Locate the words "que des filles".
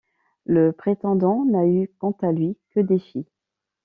2.71-3.29